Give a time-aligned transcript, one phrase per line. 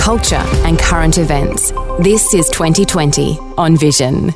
[0.00, 1.72] culture, and current events.
[2.00, 4.32] This is 2020 on Vision.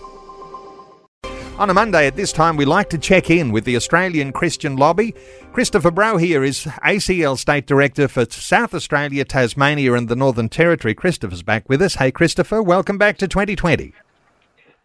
[1.59, 4.77] On a Monday at this time, we like to check in with the Australian Christian
[4.77, 5.15] Lobby.
[5.53, 10.95] Christopher Brohier is ACL State Director for South Australia, Tasmania, and the Northern Territory.
[10.95, 11.95] Christopher's back with us.
[11.95, 13.95] Hey, Christopher, welcome back to 2020.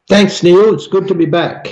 [0.07, 0.73] Thanks, Neil.
[0.73, 1.67] It's good to be back.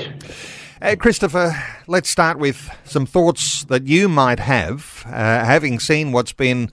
[0.82, 1.56] Uh, Christopher,
[1.88, 6.72] let's start with some thoughts that you might have, uh, having seen what's been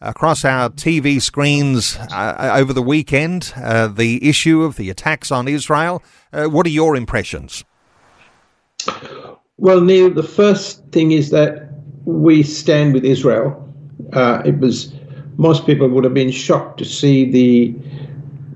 [0.00, 5.48] across our TV screens uh, over the weekend, uh, the issue of the attacks on
[5.48, 6.02] Israel.
[6.32, 7.64] Uh, what are your impressions?
[9.58, 11.70] Well, Neil, the first thing is that
[12.04, 13.68] we stand with Israel.
[14.12, 14.92] Uh, it was
[15.36, 17.74] most people would have been shocked to see the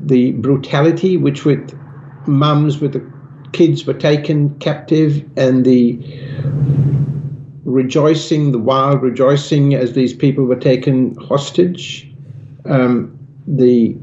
[0.00, 1.78] the brutality which with
[2.26, 3.12] mums with the
[3.52, 5.98] kids were taken captive and the
[7.64, 12.10] rejoicing, the wild rejoicing as these people were taken hostage.
[12.64, 13.96] Um, the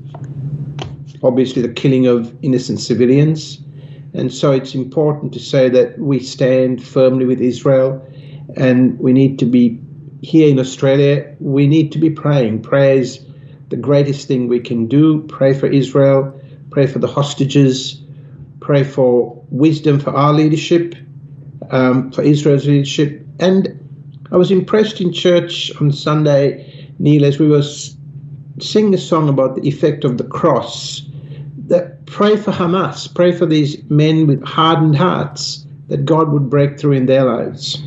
[1.23, 3.59] obviously the killing of innocent civilians.
[4.13, 8.05] And so it's important to say that we stand firmly with Israel
[8.57, 9.79] and we need to be
[10.21, 12.61] here in Australia, we need to be praying.
[12.61, 13.25] Prayer is
[13.69, 15.23] the greatest thing we can do.
[15.23, 16.39] Pray for Israel,
[16.69, 18.01] pray for the hostages,
[18.59, 20.93] pray for wisdom for our leadership,
[21.69, 23.77] um, for Israel's leadership, and
[24.31, 27.63] I was impressed in church on Sunday, Neil, as we were
[28.59, 31.01] singing a song about the effect of the cross.
[31.67, 36.79] That pray for Hamas, pray for these men with hardened hearts, that God would break
[36.79, 37.81] through in their lives.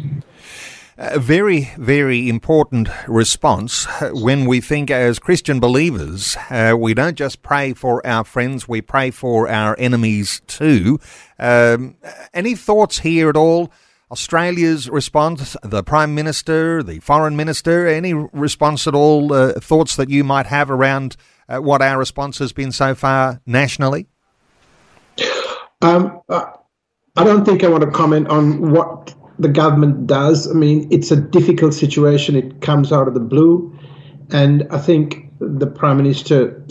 [0.97, 7.43] A very, very important response when we think as Christian believers, uh, we don't just
[7.43, 11.01] pray for our friends, we pray for our enemies too.
[11.37, 11.97] Um,
[12.33, 13.73] any thoughts here at all
[14.13, 20.09] Australia's response, the Prime Minister, the Foreign Minister, any response at all, uh, thoughts that
[20.09, 21.17] you might have around
[21.49, 24.07] uh, what our response has been so far nationally?
[25.83, 30.51] Um, I don't think I want to comment on what the government does.
[30.51, 32.37] I mean, it's a difficult situation.
[32.37, 33.77] It comes out of the blue.
[34.31, 36.63] And I think the Prime Minister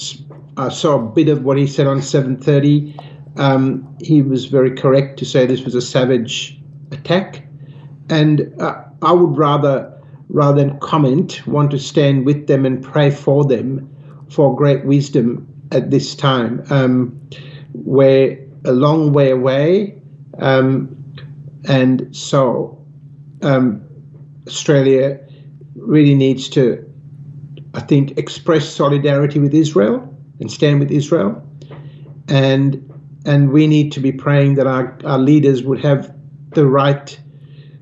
[0.57, 3.39] I saw a bit of what he said on 7.30.
[3.39, 7.43] Um, he was very correct to say this was a savage attack.
[8.09, 9.91] And uh, I would rather,
[10.29, 13.89] rather than comment, want to stand with them and pray for them
[14.29, 16.63] for great wisdom at this time.
[16.69, 17.19] Um,
[17.73, 20.01] we're a long way away,
[20.39, 21.02] um,
[21.67, 22.83] and so
[23.41, 23.83] um,
[24.47, 25.19] Australia
[25.75, 26.83] really needs to,
[27.73, 30.09] I think, express solidarity with Israel
[30.39, 31.41] and stand with Israel,
[32.27, 32.89] and
[33.25, 36.13] and we need to be praying that our, our leaders would have
[36.51, 37.17] the right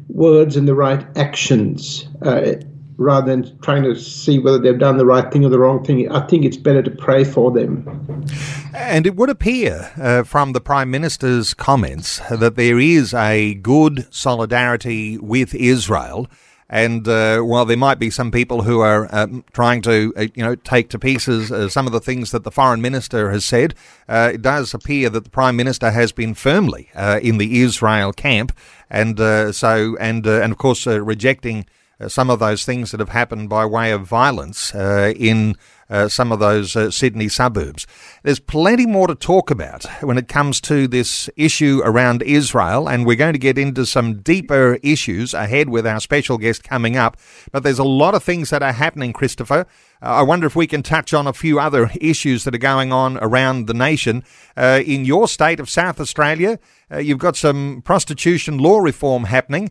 [0.07, 2.53] words and the right actions uh,
[3.01, 6.09] rather than trying to see whether they've done the right thing or the wrong thing.
[6.11, 8.25] I think it's better to pray for them.
[8.73, 14.07] And it would appear uh, from the Prime Minister's comments that there is a good
[14.13, 16.27] solidarity with Israel.
[16.69, 20.43] And uh, while there might be some people who are um, trying to, uh, you
[20.43, 23.73] know, take to pieces uh, some of the things that the foreign minister has said,
[24.07, 28.13] uh, it does appear that the prime minister has been firmly uh, in the Israel
[28.13, 28.57] camp,
[28.89, 29.17] and
[29.53, 31.65] so and and of course rejecting
[32.01, 35.55] Uh, some of those things that have happened by way of violence uh, in
[35.91, 37.85] uh, some of those uh, Sydney suburbs.
[38.23, 43.05] There's plenty more to talk about when it comes to this issue around Israel, and
[43.05, 47.17] we're going to get into some deeper issues ahead with our special guest coming up.
[47.51, 49.67] But there's a lot of things that are happening, Christopher.
[50.01, 52.93] Uh, I wonder if we can touch on a few other issues that are going
[52.93, 54.23] on around the nation.
[54.55, 56.57] Uh, in your state of South Australia,
[56.89, 59.69] uh, you've got some prostitution law reform happening.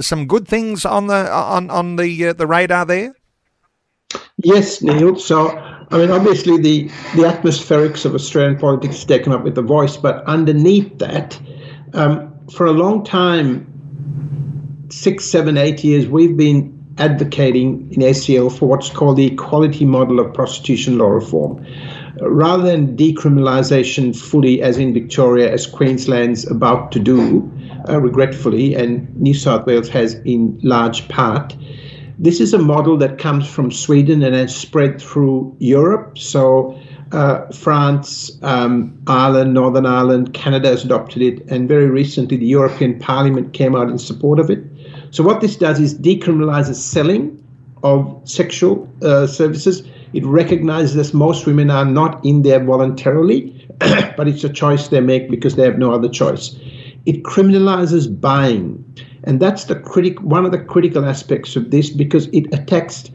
[0.00, 3.14] Some good things on the on on the the radar there.
[4.38, 5.16] Yes, Neil.
[5.16, 5.50] So,
[5.90, 9.96] I mean, obviously, the, the atmospherics of Australian politics is taken up with the voice,
[9.96, 11.40] but underneath that,
[11.94, 13.68] um, for a long time
[14.90, 16.68] six, seven, eight years we've been
[16.98, 21.64] advocating in ACL for what's called the equality model of prostitution law reform.
[22.20, 27.50] Rather than decriminalisation fully, as in Victoria, as Queensland's about to do,
[27.88, 31.56] uh, regretfully, and New South Wales has in large part,
[32.18, 36.18] this is a model that comes from Sweden and has spread through Europe.
[36.18, 36.78] So
[37.12, 42.98] uh, France, um, Ireland, Northern Ireland, Canada has adopted it, and very recently the European
[42.98, 44.64] Parliament came out in support of it.
[45.10, 47.38] So what this does is decriminalizes selling
[47.82, 49.82] of sexual uh, services.
[50.12, 53.66] It recognizes that most women are not in there voluntarily,
[54.16, 56.56] but it's a choice they make because they have no other choice.
[57.04, 58.84] It criminalizes buying,
[59.24, 63.10] and that's the critic one of the critical aspects of this because it attacks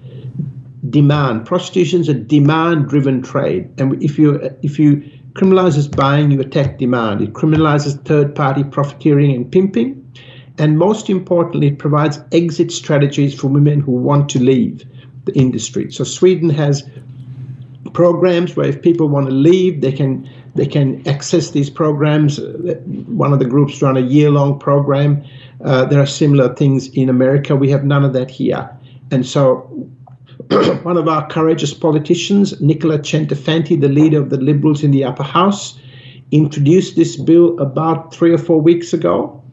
[0.90, 1.46] demand.
[1.46, 5.04] Prostitution is a demand-driven trade, and if you if you
[5.34, 7.22] criminalizes buying, you attack demand.
[7.22, 10.04] It criminalizes third-party profiteering and pimping,
[10.58, 14.84] and most importantly, it provides exit strategies for women who want to leave
[15.26, 15.92] the industry.
[15.92, 16.90] So Sweden has
[17.94, 22.40] programs where if people want to leave, they can they can access these programs.
[23.08, 25.24] One of the groups run a year-long program.
[25.64, 27.56] Uh, there are similar things in America.
[27.56, 28.70] We have none of that here,
[29.12, 29.90] and so
[30.84, 35.24] one of our courageous politicians, Nicola Centofanti, the leader of the Liberals in the upper
[35.24, 35.80] house,
[36.32, 39.44] introduced this bill about three or four weeks ago.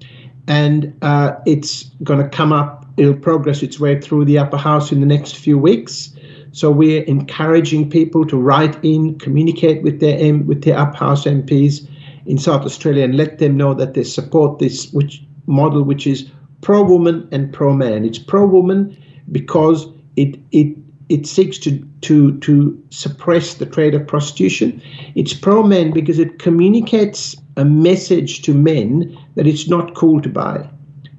[0.46, 4.92] And uh, it's going to come up, it'll progress its way through the upper house
[4.92, 6.14] in the next few weeks.
[6.54, 11.24] So we're encouraging people to write in, communicate with their M- with their upper house
[11.24, 11.88] MPs
[12.26, 16.30] in South Australia, and let them know that they support this which model, which is
[16.60, 18.04] pro woman and pro man.
[18.04, 18.96] It's pro woman
[19.32, 20.76] because it it
[21.08, 24.80] it seeks to, to, to suppress the trade of prostitution.
[25.14, 30.28] It's pro men because it communicates a message to men that it's not cool to
[30.30, 30.66] buy.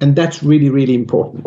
[0.00, 1.46] And that's really, really important.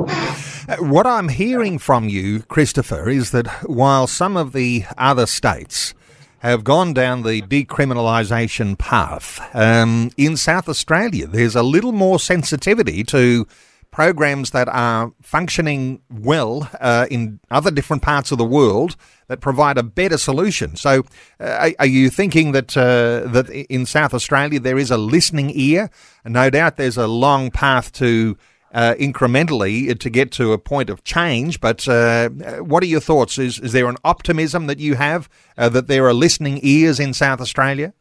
[0.78, 5.96] What I'm hearing from you, Christopher, is that while some of the other states
[6.40, 13.04] have gone down the decriminalisation path, um, in South Australia there's a little more sensitivity
[13.06, 13.48] to
[13.90, 18.96] programs that are functioning well uh, in other different parts of the world
[19.28, 20.76] that provide a better solution.
[20.76, 21.04] So,
[21.40, 25.90] uh, are, you thinking that uh, that in South Australia there is a listening ear?
[26.26, 28.38] No doubt, there's a long path to.
[28.72, 32.30] Uh, incrementally to get to a point of change, but uh,
[32.60, 33.40] what are your thoughts?
[33.40, 35.28] Is is there an optimism that you have
[35.58, 37.94] uh, that there are listening ears in South Australia?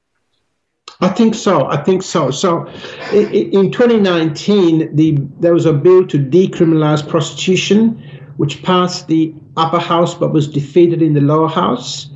[1.00, 1.66] I think so.
[1.66, 2.30] I think so.
[2.30, 2.66] So,
[3.12, 7.96] in 2019, the there was a bill to decriminalize prostitution,
[8.36, 12.10] which passed the upper house but was defeated in the lower house.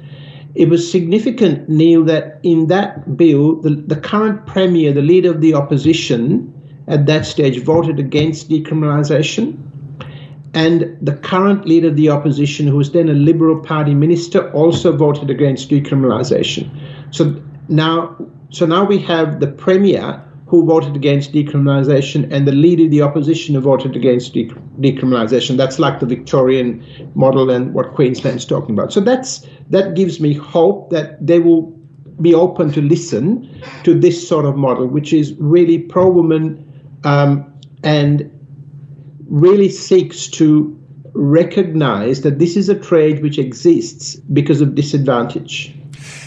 [0.55, 5.41] It was significant, Neil, that in that bill, the, the current premier, the leader of
[5.41, 6.52] the opposition
[6.89, 9.59] at that stage, voted against decriminalisation.
[10.55, 14.95] And the current leader of the opposition, who was then a Liberal Party minister, also
[14.95, 16.69] voted against decriminalisation.
[17.11, 18.17] So now
[18.53, 23.01] so now we have the premier who voted against decriminalisation and the leader of the
[23.01, 24.51] opposition who voted against de-
[24.81, 25.57] decriminalisation.
[25.57, 26.85] That's like the Victorian
[27.15, 28.93] model and what Queensland's talking about.
[28.93, 31.63] So that's that gives me hope that they will
[32.21, 33.49] be open to listen
[33.85, 36.72] to this sort of model, which is really pro-woman
[37.05, 37.53] um,
[37.83, 38.31] and
[39.27, 40.79] really seeks to
[41.15, 45.75] recognize that this is a trade which exists because of disadvantage.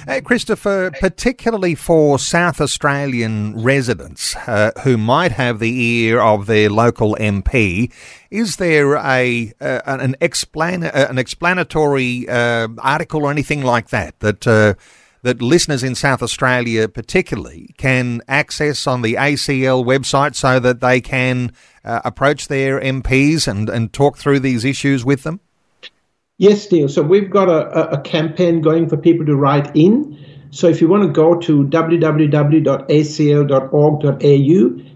[0.08, 6.70] Uh, Christopher, particularly for South Australian residents uh, who might have the ear of their
[6.70, 7.92] local MP,
[8.30, 14.20] is there a uh, an explain uh, an explanatory uh, article or anything like that
[14.20, 14.78] that?
[15.26, 20.80] Uh, that listeners in South Australia, particularly, can access on the ACL website so that
[20.82, 21.52] they can
[21.84, 25.40] approach their MPs and, and talk through these issues with them?
[26.38, 26.88] Yes, Neil.
[26.90, 30.18] So we've got a, a campaign going for people to write in.
[30.52, 32.62] So if you want to go to www.acl.org.au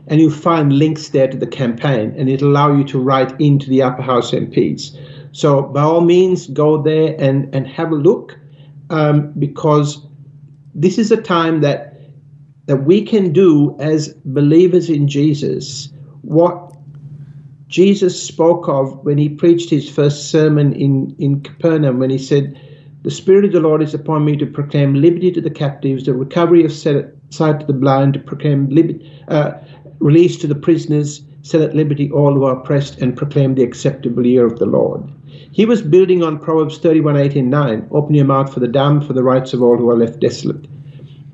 [0.08, 3.70] and you find links there to the campaign and it'll allow you to write into
[3.70, 4.98] the upper house MPs.
[5.32, 8.38] So by all means, go there and, and have a look
[8.90, 10.06] um, because
[10.82, 11.96] this is a time that
[12.66, 15.90] that we can do as believers in Jesus
[16.22, 16.70] what
[17.70, 22.60] Jesus spoke of when he preached his first sermon in, in Capernaum, when he said,
[23.04, 26.14] The Spirit of the Lord is upon me to proclaim liberty to the captives, the
[26.14, 29.52] recovery of sight to the blind, to proclaim liberty, uh,
[30.00, 34.26] release to the prisoners, set at liberty all who are oppressed, and proclaim the acceptable
[34.26, 35.08] year of the Lord.
[35.52, 39.02] He was building on Proverbs 31, 8 and 9, open your mouth for the dumb,
[39.02, 40.68] for the rights of all who are left desolate.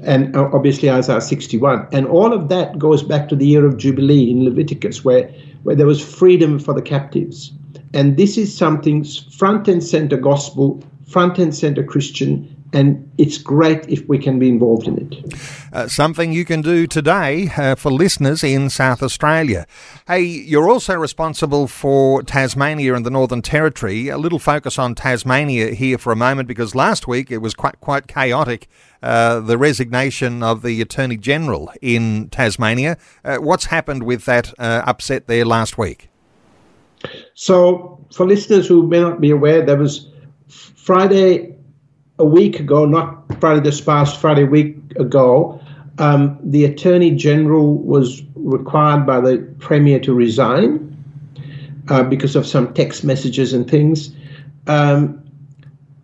[0.01, 1.87] And uh, obviously Isaiah 61.
[1.91, 5.29] And all of that goes back to the year of Jubilee in Leviticus, where
[5.63, 7.51] where there was freedom for the captives.
[7.93, 13.87] And this is something front and center gospel, front and center Christian, and it's great
[13.89, 15.33] if we can be involved in it.
[15.71, 19.65] Uh, something you can do today uh, for listeners in South Australia.
[20.07, 24.09] Hey, you're also responsible for Tasmania and the Northern Territory.
[24.09, 27.79] A little focus on Tasmania here for a moment because last week it was quite
[27.79, 28.67] quite chaotic.
[29.01, 32.97] Uh, the resignation of the Attorney General in Tasmania.
[33.23, 36.09] Uh, what's happened with that uh, upset there last week?
[37.35, 40.07] So, for listeners who may not be aware, there was
[40.47, 41.54] Friday
[42.19, 45.59] a week ago, not Friday this past Friday week ago,
[45.97, 50.91] um, the Attorney General was required by the Premier to resign
[51.89, 54.11] uh, because of some text messages and things.
[54.67, 55.23] Um,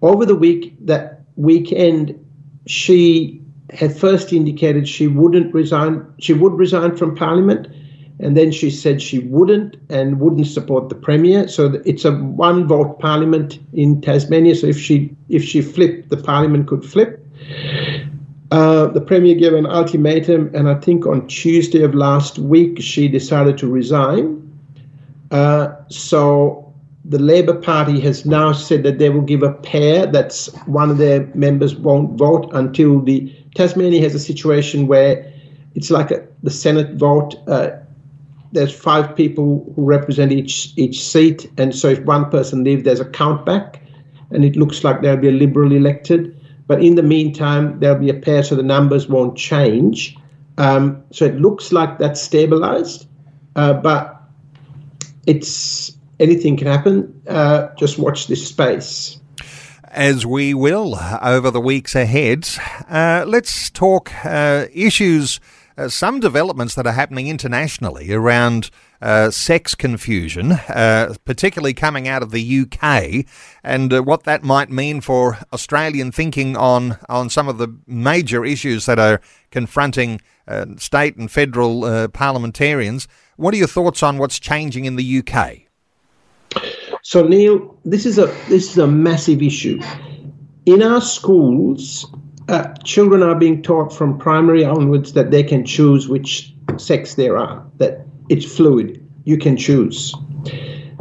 [0.02, 2.18] over the week, that weekend,
[2.68, 3.42] she
[3.72, 6.06] had first indicated she wouldn't resign.
[6.20, 7.68] She would resign from Parliament,
[8.22, 11.48] and then she said she wouldn't and wouldn't support the premier.
[11.48, 14.56] So it's a one vote parliament in Tasmania.
[14.56, 17.26] So if she if she flipped, the parliament could flip.
[18.52, 23.08] Uh, the premier gave an ultimatum, and I think on Tuesday of last week she
[23.08, 24.38] decided to resign.
[25.32, 26.74] Uh, so
[27.06, 30.06] the Labor Party has now said that they will give a pair.
[30.06, 35.26] That's one of their members won't vote until the Tasmania has a situation where
[35.74, 37.36] it's like a, the Senate vote.
[37.48, 37.70] Uh,
[38.52, 43.00] there's five people who represent each each seat, and so if one person leaves, there's
[43.00, 43.80] a countback,
[44.32, 46.38] and it looks like there'll be a Liberal elected.
[46.68, 50.18] But in the meantime, there'll be a pair, so the numbers won't change.
[50.58, 53.08] Um, so it looks like that's stabilized,
[53.56, 54.22] uh, but
[55.26, 57.22] it's anything can happen.
[57.28, 59.20] Uh, just watch this space.
[59.86, 62.48] As we will over the weeks ahead,
[62.90, 65.42] uh, let's talk uh, issues
[65.78, 68.70] uh, some developments that are happening internationally around
[69.02, 73.26] uh, sex confusion, uh, particularly coming out of the UK,
[73.64, 78.46] and uh, what that might mean for Australian thinking on, on some of the major
[78.46, 83.08] issues that are confronting uh, state and federal uh, parliamentarians.
[83.38, 85.62] What are your thoughts on what's changing in the UK?
[87.04, 89.82] So, Neil, this is a this is a massive issue.
[90.66, 92.06] In our schools,
[92.52, 97.30] uh, children are being taught from primary onwards that they can choose which sex they
[97.30, 100.14] are, that it's fluid, you can choose.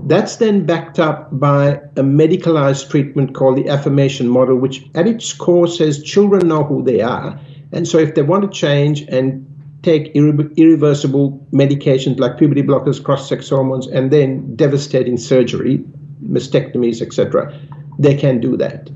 [0.04, 5.32] That's then backed up by a medicalized treatment called the affirmation model, which at its
[5.32, 7.38] core says children know who they are.
[7.72, 9.46] And so if they want to change and
[9.82, 15.84] take irre- irreversible medications like puberty blockers, cross sex hormones, and then devastating surgery,
[16.24, 17.58] mastectomies, etc.,
[17.98, 18.90] they can do that.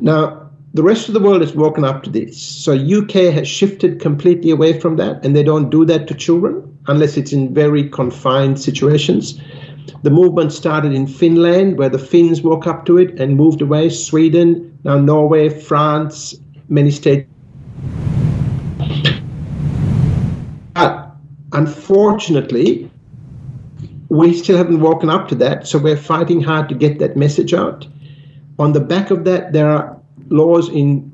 [0.00, 0.37] Now,
[0.74, 2.40] the rest of the world has woken up to this.
[2.40, 6.64] So UK has shifted completely away from that, and they don't do that to children
[6.88, 9.40] unless it's in very confined situations.
[10.02, 13.88] The movement started in Finland, where the Finns woke up to it and moved away.
[13.88, 16.36] Sweden, now Norway, France,
[16.68, 17.28] many states.
[20.74, 21.10] But
[21.52, 22.90] unfortunately,
[24.10, 27.52] we still haven't woken up to that, so we're fighting hard to get that message
[27.52, 27.86] out.
[28.58, 29.97] On the back of that, there are
[30.30, 31.10] laws in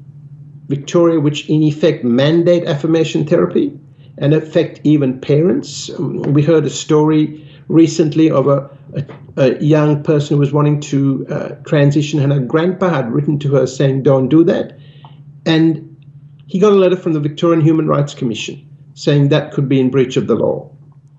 [0.68, 3.78] Victoria which, in effect, mandate affirmation therapy
[4.18, 5.90] and affect even parents.
[5.98, 9.04] We heard a story recently of a, a,
[9.36, 13.54] a young person who was wanting to uh, transition, and her grandpa had written to
[13.54, 14.78] her saying, Don't do that.
[15.46, 15.90] And
[16.46, 19.90] he got a letter from the Victorian Human Rights Commission saying that could be in
[19.90, 20.70] breach of the law.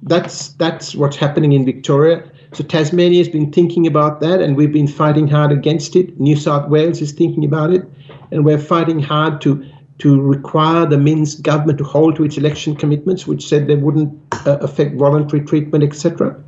[0.01, 2.23] That's, that's what's happening in Victoria.
[2.55, 6.17] So Tasmania has been thinking about that, and we've been fighting hard against it.
[6.21, 7.83] New South Wales is thinking about it,
[8.31, 9.65] and we're fighting hard to
[9.97, 14.17] to require the Minns government to hold to its election commitments, which said they wouldn't
[14.45, 16.41] uh, affect voluntary treatment, etc.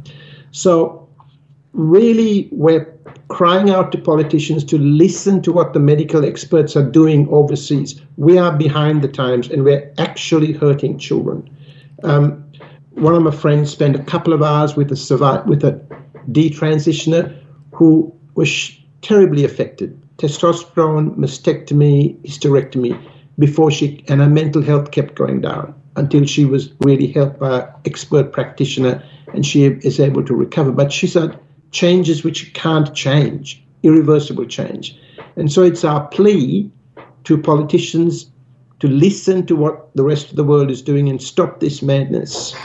[0.52, 1.10] So,
[1.74, 2.86] really, we're
[3.28, 8.02] crying out to politicians to listen to what the medical experts are doing overseas.
[8.16, 11.50] We are behind the times, and we're actually hurting children.
[12.04, 12.46] Um,
[12.98, 15.80] one of my friends spent a couple of hours with a survi- with a
[16.32, 17.40] detransitioner
[17.72, 23.00] who was terribly affected testosterone, mastectomy, hysterectomy
[23.38, 27.60] before she and her mental health kept going down until she was really helped by
[27.60, 30.72] an expert practitioner and she is able to recover.
[30.72, 31.40] But she said
[31.72, 34.98] changes which you can't change, irreversible change.
[35.36, 36.72] And so it's our plea
[37.26, 38.32] to politicians
[38.80, 42.56] to listen to what the rest of the world is doing and stop this madness.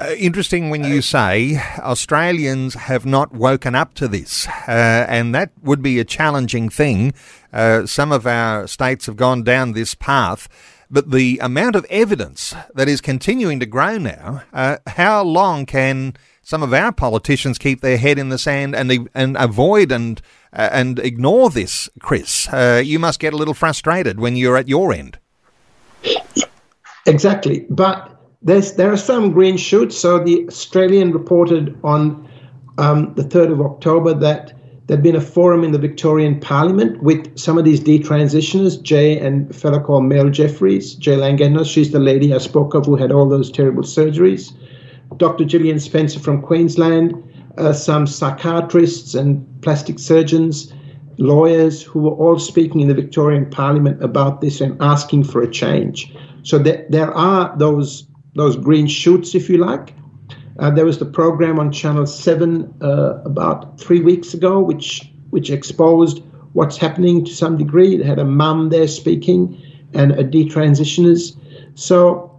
[0.00, 5.50] Uh, interesting when you say Australians have not woken up to this, uh, and that
[5.62, 7.12] would be a challenging thing.
[7.52, 10.48] Uh, some of our states have gone down this path,
[10.90, 16.14] but the amount of evidence that is continuing to grow now, uh, how long can
[16.40, 20.22] some of our politicians keep their head in the sand and and avoid and
[20.54, 22.48] uh, and ignore this, Chris.
[22.82, 25.18] You must get a little frustrated when you're at your end.
[27.04, 29.96] Exactly, but there's there are some green shoots.
[29.96, 32.28] So the Australian reported on
[32.78, 34.54] um, the third of October that
[34.86, 39.50] there'd been a forum in the Victorian Parliament with some of these detransitioners, Jay and
[39.50, 41.72] a fellow called Mel Jeffries, Jay Langadinos.
[41.72, 44.52] She's the lady I spoke of who had all those terrible surgeries.
[45.16, 45.44] Dr.
[45.44, 47.14] Jillian Spencer from Queensland,
[47.58, 50.72] uh, some psychiatrists and plastic surgeons,
[51.18, 55.50] lawyers who were all speaking in the Victorian Parliament about this and asking for a
[55.50, 56.14] change.
[56.42, 59.94] So there, there are those those green shoots, if you like.
[60.58, 65.50] Uh, there was the program on Channel Seven uh, about three weeks ago, which which
[65.50, 66.22] exposed
[66.52, 67.96] what's happening to some degree.
[67.96, 69.56] They had a mum there speaking
[69.94, 71.36] and a detransitioners.
[71.74, 72.30] So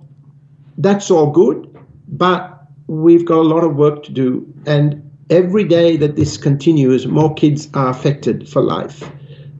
[0.77, 1.67] that's all good,
[2.07, 4.45] but we've got a lot of work to do.
[4.65, 9.09] And every day that this continues, more kids are affected for life.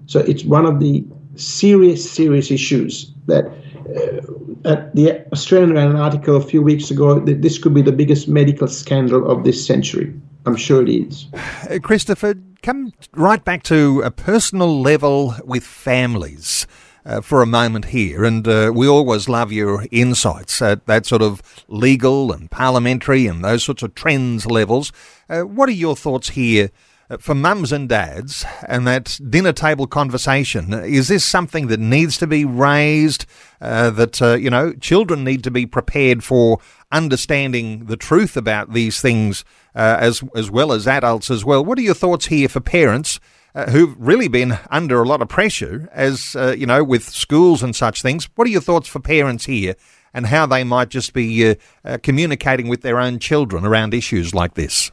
[0.05, 4.30] So it's one of the serious, serious issues that uh,
[4.65, 7.91] at the Australian ran an article a few weeks ago that this could be the
[7.91, 10.13] biggest medical scandal of this century.
[10.45, 11.27] I'm sure it is.
[11.69, 16.65] Uh, Christopher, come right back to a personal level with families
[17.05, 21.21] uh, for a moment here, and uh, we always love your insights at that sort
[21.21, 24.91] of legal and parliamentary and those sorts of trends levels.
[25.29, 26.69] Uh, what are your thoughts here?
[27.11, 32.17] Uh, for mums and dads and that dinner table conversation, is this something that needs
[32.17, 33.25] to be raised?
[33.59, 36.59] Uh, that, uh, you know, children need to be prepared for
[36.91, 39.43] understanding the truth about these things
[39.75, 41.65] uh, as, as well as adults as well.
[41.65, 43.19] What are your thoughts here for parents
[43.53, 47.61] uh, who've really been under a lot of pressure, as uh, you know, with schools
[47.61, 48.29] and such things.
[48.35, 49.75] What are your thoughts for parents here,
[50.13, 51.57] and how they might just be
[52.01, 54.91] communicating with their own children around issues like this?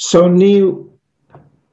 [0.00, 0.86] So, Neil,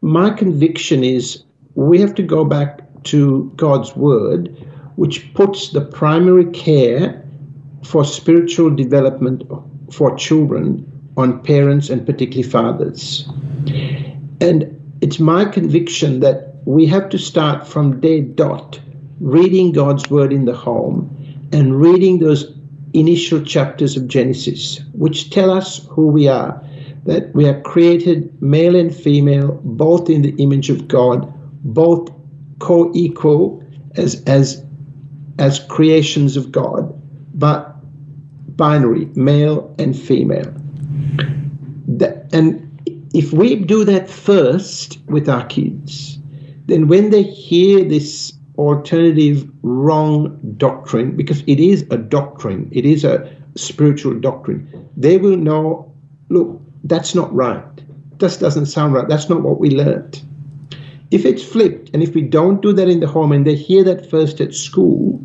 [0.01, 1.44] my conviction is
[1.75, 4.48] we have to go back to God's word,
[4.96, 7.24] which puts the primary care
[7.84, 9.44] for spiritual development
[9.94, 13.29] for children on parents and particularly fathers.
[14.41, 18.79] And it's my conviction that we have to start from day dot
[19.20, 21.15] reading God's word in the home
[21.53, 22.58] and reading those
[22.94, 26.59] initial chapters of Genesis, which tell us who we are,
[27.05, 31.31] that we are created male and female, both in the image of God,
[31.63, 32.09] both
[32.59, 33.63] co-equal
[33.96, 34.63] as as
[35.37, 36.94] as creations of God,
[37.33, 37.75] but
[38.57, 40.53] binary, male and female.
[41.87, 42.61] That, and
[43.13, 46.18] if we do that first with our kids,
[46.65, 53.03] then when they hear this alternative wrong doctrine, because it is a doctrine, it is
[53.03, 55.91] a spiritual doctrine, they will know
[56.29, 57.64] look, that's not right.
[58.20, 59.08] This doesn't sound right.
[59.08, 60.22] That's not what we learned.
[61.12, 63.84] If it's flipped, and if we don't do that in the home and they hear
[63.84, 65.22] that first at school,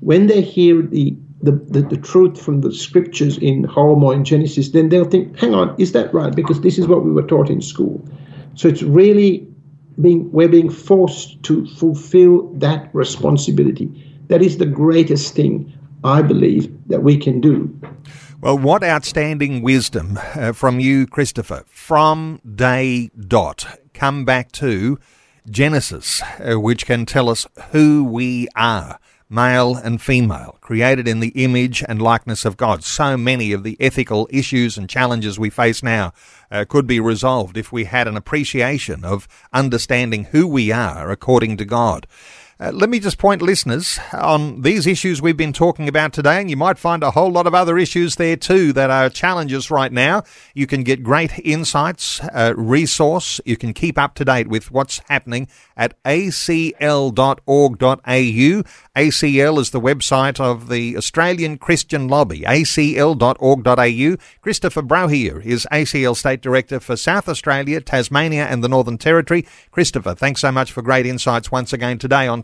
[0.00, 4.24] when they hear the the, the, the, truth from the scriptures in home or in
[4.24, 6.34] Genesis, then they'll think, hang on, is that right?
[6.34, 8.04] Because this is what we were taught in school.
[8.56, 9.46] So it's really
[10.00, 13.88] being we're being forced to fulfill that responsibility.
[14.26, 17.72] That is the greatest thing I believe that we can do.
[18.40, 23.80] Well, what outstanding wisdom uh, from you, Christopher, from day dot.
[23.94, 25.00] Come back to
[25.50, 31.30] Genesis, uh, which can tell us who we are male and female, created in the
[31.30, 32.84] image and likeness of God.
[32.84, 36.12] So many of the ethical issues and challenges we face now
[36.48, 41.56] uh, could be resolved if we had an appreciation of understanding who we are according
[41.56, 42.06] to God.
[42.60, 46.50] Uh, let me just point listeners on these issues we've been talking about today, and
[46.50, 49.92] you might find a whole lot of other issues there too that are challenges right
[49.92, 50.24] now.
[50.54, 53.40] You can get great insights, uh, resource.
[53.44, 57.42] You can keep up to date with what's happening at acl.org.au.
[58.98, 64.16] ACL is the website of the Australian Christian Lobby, acl.org.au.
[64.40, 69.46] Christopher Brohier is ACL State Director for South Australia, Tasmania, and the Northern Territory.
[69.70, 72.42] Christopher, thanks so much for great insights once again today on